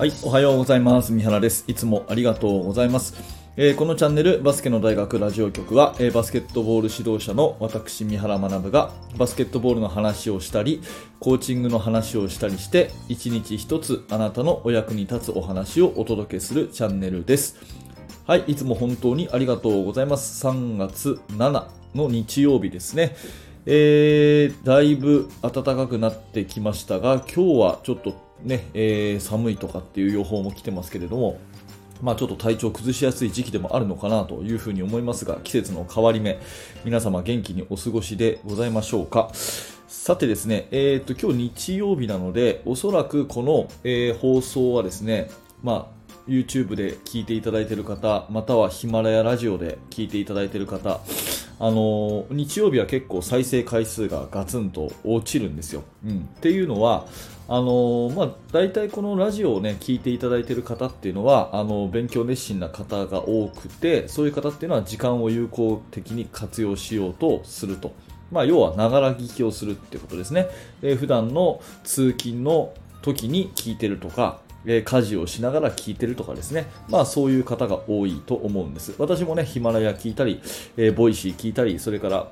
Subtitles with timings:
[0.00, 1.12] はい、おはようございます。
[1.12, 1.62] 三原です。
[1.66, 3.22] いつもありがとうございます。
[3.58, 10.80] えーこのチャンネルバスケの大学ラジオ局は、えーバスケットボール指導者の私三原学がバスケットボールの話をしたり
[11.18, 17.58] コーチングの話をしたりして一日一つあなたのお役に立つお話をお届けするチャンネルです
[18.26, 23.14] はいいつも本当にありがとうございます3月7の日曜日ですね
[23.66, 31.38] えー、だいぶ暖かくなってきましたが今日はちょっとね、えー寒いとかっていう予報も来てますけれども
[32.02, 36.38] まあ、ちょっと体調崩しやすい時期でもあるのかなというふうに思いますが季節の変わり目
[36.84, 39.30] 皆様元気にお過ごしでございましょうか。
[39.34, 45.30] さてですね、えー、と今日日曜日なのでおそらくこの、えー放送はですね、
[45.62, 51.00] まあ YouTube で聞いていただいている方またはヒマラヤラジオで聞いていただいている方
[51.62, 55.84] あの日曜日は結構再生回数がガツンと落ちるんですよ。
[56.04, 57.06] うん、っていうのは
[57.52, 67.92] あのまあ、大体このラジオをね聞いていただいている方っていうのはあの勉強熱心な方が多くてそういう方っていうのは時間を有効的に活用しようとすると、
[68.30, 70.46] まあ、要はながら聞きをするっていうことですね、
[70.80, 78.94] えー普段の通勤の時に聞いてるとかえ家事をしながら聞いてるとかですね、まあそういう方が多いと思うんです。
[78.98, 80.40] 私もね、ヒマラヤ聞いたり、
[80.76, 82.28] えーボイシー聞いたり、それから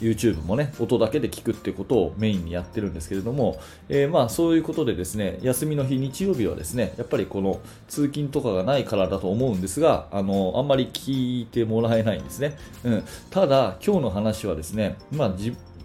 [0.00, 12.56] YouTube もね、音だけで聞くってことをメインにやってるんですけれども、えーまあそういうことでですね、休みの日、日曜日はですね、やっぱりこの通勤とかがないからだと思うんですが、あの、あんまり聞いてもらえないんですね。
[12.84, 13.04] うん。
[13.30, 15.34] ただ、今日の話はですね、まあ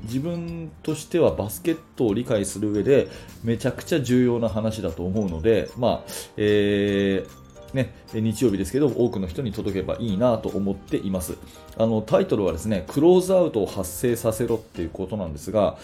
[0.03, 3.08] 自分としてはバスケットを理解する上で
[3.44, 7.39] めちゃくちゃ重要な話だと思うので、まあ、えー
[7.73, 11.38] ね、日曜日ですけど多くの人に届けばいいなと思っています。
[11.77, 15.77] あのタイトルはですねクローズアウトを発生させろっていうことなんですが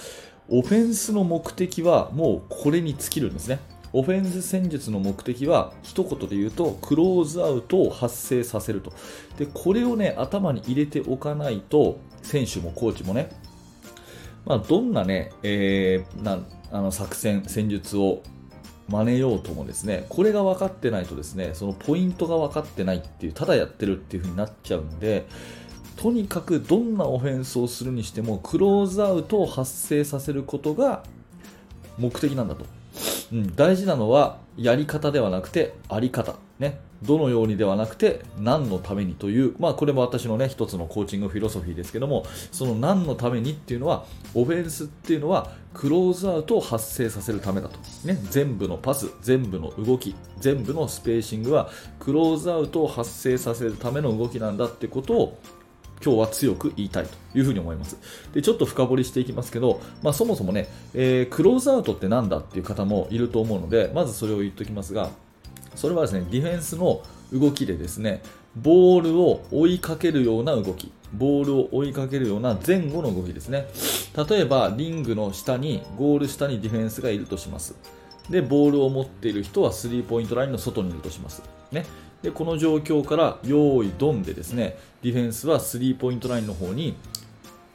[0.50, 3.60] オフェンスの目的はもうこれに尽きるんですね。
[3.94, 8.92] オフェンス戦術の目的は一言で言うとクローズアウトを発生させると。
[9.38, 13.30] でこれをね頭に入れておかないと選手もコーチもね
[14.46, 16.40] まあ、どんなね、えーな
[16.72, 18.22] あの作戦、戦術を
[18.90, 25.26] 真似ようともですね、これが分かってないとですね、そのポイントが分かってないっていう、ただやってるっていう風になっちゃうんで、
[25.96, 31.04] とにかくどんなオフェンスをするにしても、クローズアウトを発生させることが
[31.98, 32.66] 目的なんだと。
[33.32, 55.40] うん、大事なのはやり方ではなくてあり方、ね、どのようにではなくて何のためにという、まあ、これも私の、ね、一つのコーチングフィロソフィーですけどもその何のためにっていうのはオフェンスっていうのはクローズアウトを発生させるためだと、ね、全部のパス全部の動き全部のスペーシングはクローズアウトを発生させるための動きなんだってことを
[56.04, 57.98] 今日は強く言いたいというふうに思います。
[58.34, 65.10] で、ちょっと深掘りしていきますけど、まあ、そもそもね、えークローズアウトってなんだっていう方もいると思うので、まずそれを言っておきますが、
[65.76, 67.02] それはですね、ディフェンスの
[67.34, 68.22] 動きでですね、
[68.56, 73.68] ボールを追いかけるような動き、ボールを追いかけるような前後の動きですね。
[74.30, 77.76] 例えば、リングの下に、ゴール下にディフェンスがいるとします。
[78.30, 81.44] で、ボールを持っている人はスリーポイントラインの外にいるとします。
[81.72, 81.86] ね。
[82.22, 86.96] で、この状況から、用意ドンでですね、ディフェンスはスリーポイントラインの方に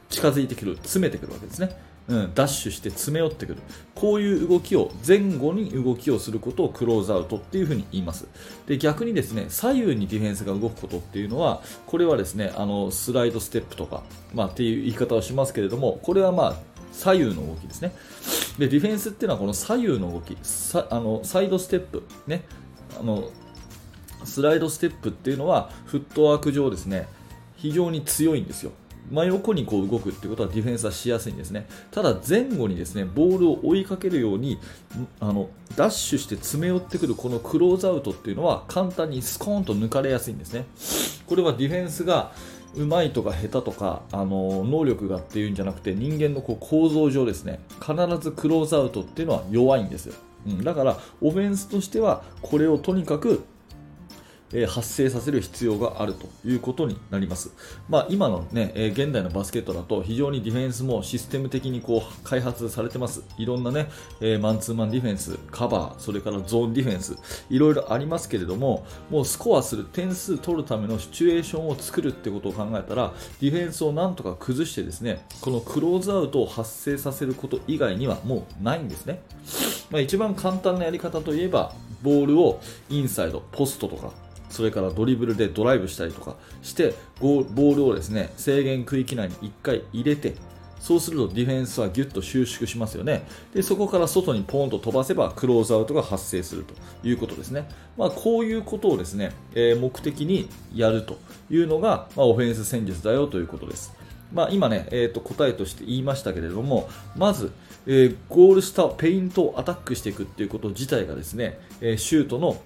[0.09, 1.77] 近づいてくる、詰めてくるわけですね。
[2.11, 3.61] うん、ダッシュして詰め寄ってくる。
[3.95, 8.27] こういう動きを、前後に動きをすることをクローズアウトっていうふうに言います。
[8.67, 16.55] で、逆にですね、左右にディフェンスが動くことっていうのは、これはですね、あの、スライドステップとか、まあっていう言い方をしますけれども、これはまあ、
[16.91, 17.93] 左右の動きですね。
[18.59, 22.43] で、ディフェンスっていうのはこの左右の動き、さあのサイドステップ、ね、
[22.99, 23.31] あの、
[24.25, 27.07] スライドステップっていうのはフットワーク上ですね
[27.55, 28.71] 非常に強いんですよ
[29.09, 31.67] 真横にこう動くってことはディフェンスはしやすいんですね。
[31.91, 34.59] ただ前後にですねボールを追いかけるように
[35.19, 40.65] あのダッシュして詰め寄ってくるこのクローズアウトっていうのは簡単にスコーンと抜かれやすいんですね。
[41.25, 42.31] これはディフェンスが
[42.75, 50.13] うまいとか下手とかあの能力がっていうんじゃなくて人間のこう構造上ですね必ずクローズアウトっていうのは弱いんですよ、
[50.47, 53.43] うん、だからオフェンスとしてはこれをとにかく
[54.67, 57.51] 発生させる必要があるということになります。
[57.89, 63.23] まあ、今のね、現代のバスケットだと非常にディフェンスもシステム的にこう開発されてます。
[63.37, 63.87] いろんなね、
[64.41, 67.15] マンツーマンディフェンス、カバー、それからゾーンディフェンス、
[67.49, 79.21] いろいろありますけれども、もうスコアする、点数取るためのシチュエーションを作るってことを考えたら、ディフェンスをなんとか崩してですね、このクローズアウトを発生させること以外にはもうないんですね。
[79.91, 82.59] まあ、一番簡単なやり方といえば、ボールを
[82.89, 84.11] インサイド、ポストとか、
[84.51, 90.35] それからドリブルでドライブしたりとかしてボールをですね制限区域内に1回入れて
[90.81, 93.23] そうするとディフェンスはギュッと収縮しますよね。
[93.53, 96.73] で、そこから外にポンと飛ばせばクローズアウトが発生すると
[97.07, 97.69] いうことですね。
[97.97, 101.19] まあ、こういうことをですね、えー、目的にやると
[101.51, 103.93] いうのが、まあ、オフェンス戦術だよということです。
[104.33, 107.51] まあ、今ね、えー、と答えとして言いましたけれども、まず、
[107.85, 112.59] えー、ゴール下、ペイントをアタックしていくっていうこと自体がですね、えー、シュートの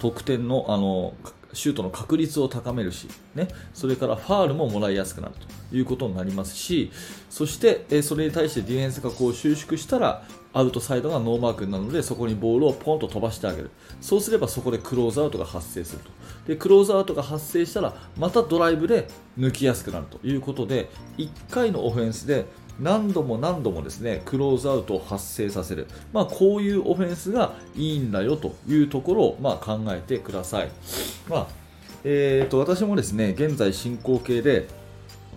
[0.00, 1.14] 得点のあの
[1.52, 6.90] シュートの確率を高めるし、ね、それからファールももらいやすくなるということになりますし、
[7.28, 13.70] そして、えそれに対してディフェンスがこう収縮したら、アウトサイドがノーマークになるので、そこにボールをポンと飛ばしてあげる。
[14.00, 16.10] そうすればそこでクローズアウトが発生すると。
[16.46, 19.08] で、クローズアウトが発生したら、またドライブで
[19.38, 20.88] 抜きやすくなるということで、
[21.18, 22.46] 1回のオフェンスで
[22.80, 30.68] 何度も何度もですねクローズアウトを発生させる、まあ、こういうオフェンスがいいんだよというところを、まあ、考えてください、
[31.28, 31.46] まあ
[32.04, 34.66] えーと、私もですね現在進行形で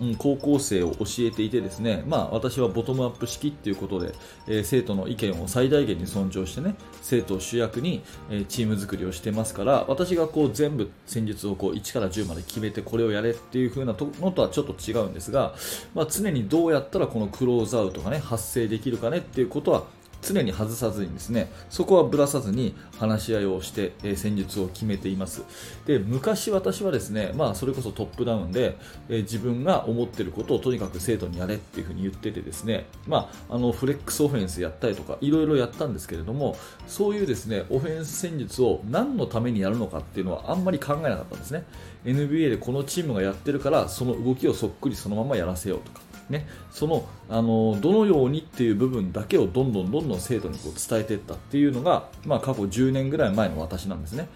[0.00, 4.12] うん、高校生を教えていてですね、まあ、私はボトムアップ式ということで、
[4.46, 15.54] えー、生徒の意見を最大限に尊重してね生徒を主役に、えー、チーム作りをしてますから私がこう全部戦術をこう1から10まで決めてこれをやれっていう風なのとはちょっと違うんですが、
[15.94, 19.84] まあ、常にどうやったらこのクローズアウトがね発生できるかねっていうことは
[20.24, 25.42] 常に外さずにですねそこはぶらさずに話し合いをして、え、戦術を決めています。
[25.86, 28.76] で昔私はですね、まあ、それこそトップダウンで、
[29.08, 36.56] え、自分が思っていることをとにかく生徒にやれっていうふに言っててですね、まあ、あのフレックスオフェンスやったりとかいろいろやったんですけれども
[36.86, 41.64] そういうですねオフェンス戦術を何のためにやるのかっていうのはあんまり考えなかったんですね。
[42.04, 54.28] NBA でこのチームがやってるからその動きをそっくりそのままやらせようとかね、そのあのどのようにっていう部分だけをどんどんどんどん生徒にこう伝えていったっていうのが、まあ、過去10年ぐらい前の私なんですね。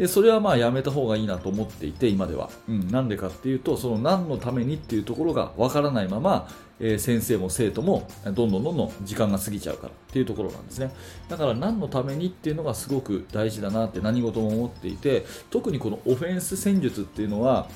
[0.00, 6.48] でそれはまあやめた方がいいなと思っていて今では、うん、なんでかっていうとその何のためにっていうところがわからないまま、
[6.78, 10.90] えー、先生も生徒もどんどんどんどん時間が過ぎちゃうからっていうところなんですね
[11.28, 17.68] だから何のためにっていうのがすごく大事だなって何事も思っていて特にこのオフェンス戦術っていうのは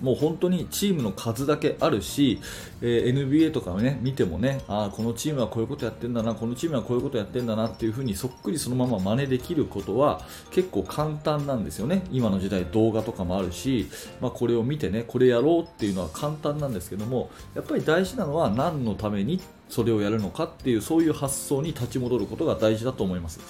[0.00, 2.40] もう本当にチームの数だけあるし、
[2.82, 12.02] えー、NBA とかね見てもねあこのチームはこういうことやってんだなこのチームはこういうことやってんだなっていう風にそっくりそのまま真似できることは結構簡単なんですよね。
[12.10, 13.88] 今の時代動画とかもあるし、
[14.20, 23.40] まあ、これを見てねこれやろうっていうのは簡単なんですけどもやっぱり大事なのは何のためにそれをやるのかっていうそういう発想に立ち戻ることが大事だと思います。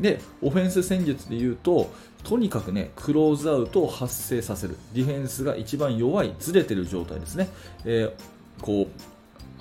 [0.00, 1.92] でオフェンス戦術で言うと
[2.24, 4.76] とにかくねクローズアウトを発生させる。
[4.94, 7.48] ディフェンスが一番弱いずれてる状態ですね、
[7.84, 8.88] えー、こう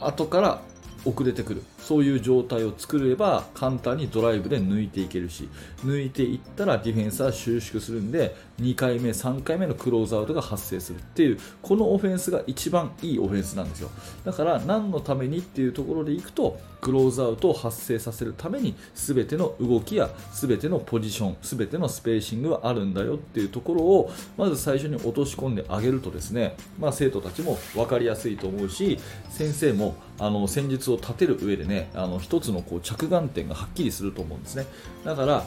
[0.02, 0.62] 後から
[1.06, 1.64] 遅れてくる。
[1.90, 5.50] そういう状態を作れば簡単にドライブで抜いていけるし
[5.84, 13.90] 抜いていったらディフェンスは収縮するんで2回目、3回目のクローズアウトが発生するっていうこのオフェンスが一番いいオフェンスなんですよ。
[14.24, 29.00] だから何のためにっていうところでいくとクローズアウトを発生させるために全ての動きや全てのポジション全てのスペーシングはあるんだよっていうところをまず最初に落とし込んであげるとですね、まあ、生徒たちも分かりやすいと思うし
[29.30, 34.66] 先生もあの戦術を立てる上でねあの一つのこう着眼点がはっきりすると思うんですね。
[35.06, 35.46] だから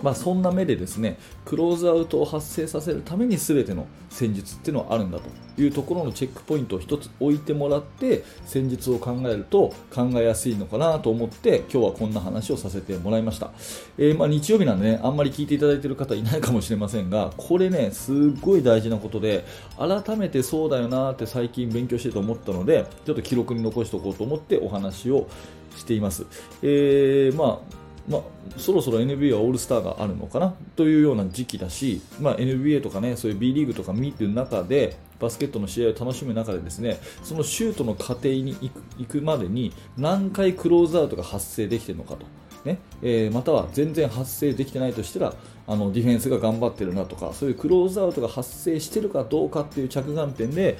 [0.00, 5.24] まあ、そんな目でですねクローズアウトを発生させるために全ての戦術っていうのはあるんだと
[5.60, 13.50] いうところのチェックポイントを1つ置いてもらって戦術を考えると考えやすいのかなと思って今日はこんな話をさせてもらいました、
[13.98, 19.44] えー、ま、日曜日なんでねあんまり聞いていただいている方いないかもしれませんがこれねすっごい大事なことで
[19.78, 25.28] 改めてそうだよなって最近勉強してて思ったのでちょっと記録に残しておこうと思ってお話を
[25.76, 26.26] しています、
[26.62, 28.22] えー、まあまあ、
[28.56, 30.54] そろそろ NBA はオールスターがあるのかな？
[30.76, 38.56] というような時期だし、まあ、NBA とかねそういう B リーグとか見てる中でバスケットの試合を楽しむ中でですねそのシュートの過程に
[38.98, 42.26] 行くまでに何回クローズアウトが発生できているのかと。
[42.64, 42.78] ね？
[43.02, 45.34] えー、または全然発生できてないとしたら
[45.66, 50.78] あのディフェンスが頑張ってるなとかそういうクローズアウトが発生しているかどうかっていう着眼点で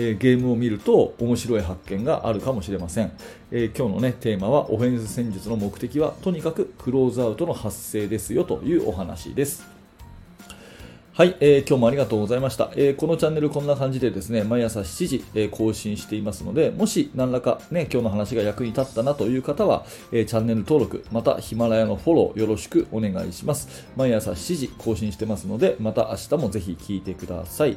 [0.00, 3.12] えー、ゲームを見ると面白い発見があるかもしれません、
[3.50, 9.79] えー、今日の、ね、テーマはオフェンス戦術の目的はとにかくクローズアウトの発生ですよというお話です。
[11.20, 23.84] はい、えー、今日もありがとうございました、えー、このチャンネルこんな感じでですね毎朝7時、えー、更新していますのでもし何らか、ね、今日の話が役に立ったなという方は、えチャンネル登録またヒマラヤのフォローよろしくお願いします。
[23.98, 27.76] 毎朝7時更新してますのでまた明日もぜひ聞いてください、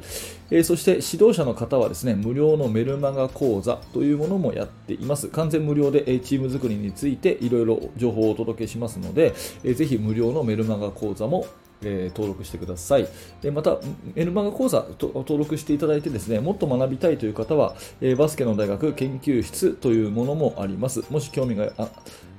[0.49, 5.27] えそして指導者の方はですね無料のメルマガ講座というものもやっています。
[5.27, 9.33] 完全無料で、えチーム作りについていろいろ情報をお届けしますので、
[9.65, 11.45] えー、ぜひ無料のメルマガ講座も
[11.83, 13.07] えー、登録してください。
[13.41, 13.77] でまた、
[14.15, 21.03] メルマガ講座と登録していただいてですね、もっと学びたいという方は、え、バスケの大学研究室というものもあります。
[21.09, 21.89] もし興味があ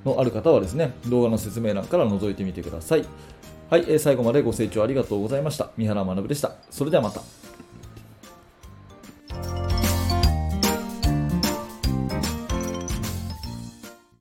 [0.05, 3.05] のある方はですね、動画の説明欄から覗いてみてください。
[3.71, 5.71] はい、え、最後までご清聴ありがとうございました。
[5.77, 6.53] 三原学でした。
[6.71, 7.44] それではまた。